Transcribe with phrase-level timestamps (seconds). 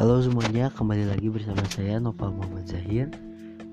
[0.00, 3.12] Halo semuanya, kembali lagi bersama saya Nopal Muhammad Zahir.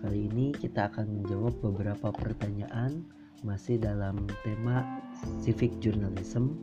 [0.00, 3.04] Kali ini kita akan menjawab beberapa pertanyaan
[3.44, 4.88] masih dalam tema
[5.44, 6.56] civic journalism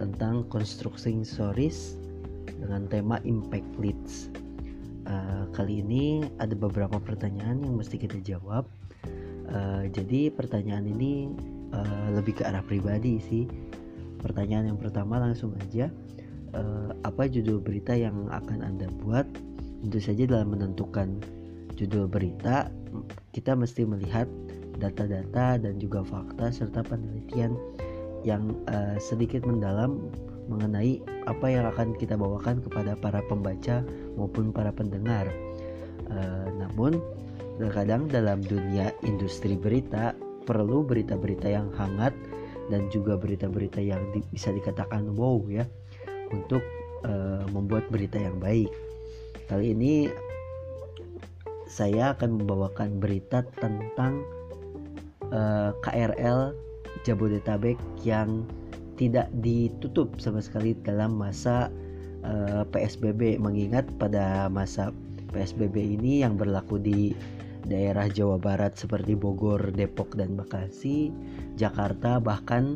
[0.00, 2.00] tentang constructing stories
[2.48, 4.32] dengan tema impact leads.
[5.04, 8.64] Uh, kali ini ada beberapa pertanyaan yang mesti kita jawab.
[9.52, 11.28] Uh, jadi pertanyaan ini
[11.76, 13.44] uh, lebih ke arah pribadi sih.
[14.24, 15.92] Pertanyaan yang pertama langsung aja
[17.06, 19.26] apa judul berita yang akan Anda buat.
[19.80, 21.20] Tentu saja dalam menentukan
[21.80, 22.68] judul berita,
[23.32, 24.28] kita mesti melihat
[24.80, 27.56] data-data dan juga fakta serta penelitian
[28.24, 30.12] yang uh, sedikit mendalam
[30.48, 31.00] mengenai
[31.30, 33.80] apa yang akan kita bawakan kepada para pembaca
[34.18, 35.30] maupun para pendengar.
[36.10, 36.98] Uh, namun
[37.60, 40.16] terkadang dalam dunia industri berita
[40.48, 42.16] perlu berita-berita yang hangat
[42.72, 45.68] dan juga berita-berita yang di, bisa dikatakan wow ya
[46.30, 46.62] untuk
[47.06, 48.70] uh, membuat berita yang baik.
[49.50, 50.06] Kali ini
[51.70, 54.26] saya akan membawakan berita tentang
[55.30, 56.50] uh, eh, KRL
[57.06, 58.42] Jabodetabek yang
[58.98, 61.70] tidak ditutup sama sekali dalam masa
[62.26, 64.90] uh, eh, PSBB mengingat pada masa
[65.30, 67.14] PSBB ini yang berlaku di
[67.70, 71.14] daerah Jawa Barat seperti Bogor, Depok dan Bekasi,
[71.54, 72.74] Jakarta bahkan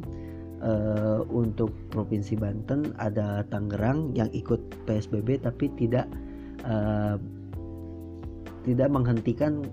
[0.64, 6.08] uh, untuk provinsi Banten ada Tangerang yang ikut PSBB tapi tidak
[6.64, 7.20] uh,
[8.64, 9.68] tidak menghentikan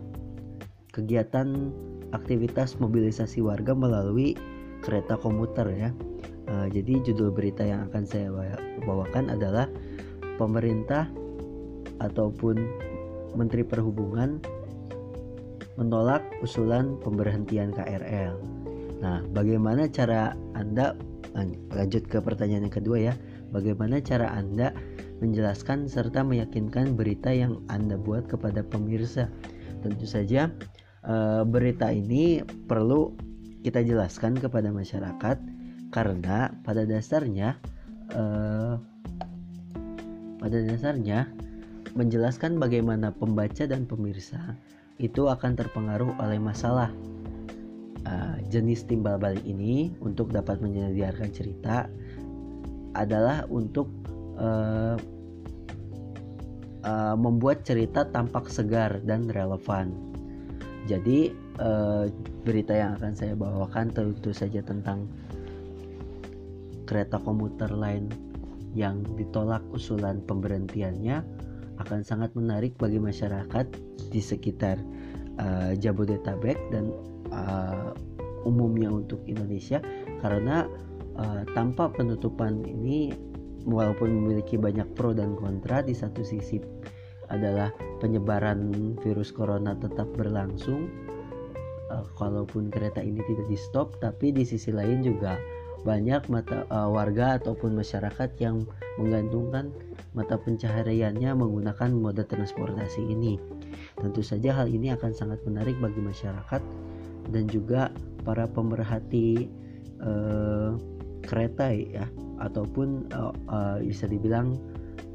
[0.91, 1.71] kegiatan
[2.11, 4.35] aktivitas mobilisasi warga melalui
[4.83, 5.89] kereta komuter ya.
[6.51, 8.27] Uh, jadi judul berita yang akan saya
[8.83, 9.71] bawakan adalah
[10.35, 11.07] pemerintah
[12.03, 12.59] ataupun
[13.39, 14.43] Menteri Perhubungan
[15.79, 18.60] menolak usulan pemberhentian KRL.
[19.01, 20.93] Nah, bagaimana cara Anda
[21.73, 23.13] lanjut ke pertanyaan yang kedua ya.
[23.49, 24.71] Bagaimana cara Anda
[25.19, 29.27] menjelaskan serta meyakinkan berita yang Anda buat kepada pemirsa?
[29.81, 30.53] Tentu saja
[31.03, 33.11] eh, berita ini perlu
[33.65, 35.37] kita jelaskan kepada masyarakat
[35.89, 37.57] karena pada dasarnya
[38.13, 38.75] eh,
[40.37, 41.29] pada dasarnya
[41.97, 44.55] menjelaskan bagaimana pembaca dan pemirsa
[45.01, 46.93] itu akan terpengaruh oleh masalah
[48.07, 51.89] uh, jenis timbal balik ini untuk dapat menyediakan cerita
[52.95, 53.87] adalah untuk
[54.37, 54.99] uh,
[56.83, 59.93] uh, membuat cerita tampak segar dan relevan.
[60.89, 61.31] Jadi
[61.61, 62.09] uh,
[62.41, 65.05] berita yang akan saya bawakan tentu saja tentang
[66.89, 68.11] kereta komuter lain
[68.75, 71.23] yang ditolak usulan pemberhentiannya
[71.79, 73.67] akan sangat menarik bagi masyarakat
[74.11, 74.77] di sekitar
[75.39, 76.91] uh, Jabodetabek dan
[77.31, 77.91] uh,
[78.45, 79.79] umumnya untuk Indonesia
[80.21, 80.65] karena
[81.17, 83.13] uh, tanpa penutupan ini
[83.65, 86.61] walaupun memiliki banyak pro dan kontra di satu sisi
[87.31, 87.71] adalah
[88.03, 90.89] penyebaran virus corona tetap berlangsung
[91.93, 95.37] uh, kalaupun kereta ini tidak di stop tapi di sisi lain juga
[95.81, 98.69] banyak mata uh, warga ataupun masyarakat yang
[99.01, 99.73] menggantungkan
[100.13, 103.41] mata pencahariannya menggunakan moda transportasi ini.
[103.97, 106.61] Tentu saja hal ini akan sangat menarik bagi masyarakat
[107.29, 107.93] dan juga
[108.25, 109.49] para pemerhati
[110.01, 110.77] uh,
[111.25, 112.05] kereta ya
[112.41, 114.57] ataupun uh, uh, bisa dibilang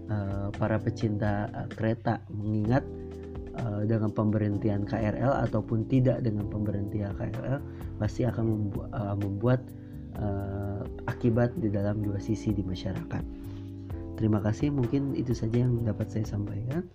[0.07, 2.87] uh, para pecinta uh, kereta mengingat
[3.89, 7.57] dengan pemberhentian KRL ataupun tidak dengan pemberhentian KRL
[7.97, 8.85] pasti akan membu
[9.17, 9.65] membuat
[10.21, 13.25] uh, akibat di dalam dua sisi di masyarakat.
[14.17, 16.89] Terima kasih, mungkin itu saja yang dapat saya sampaikan.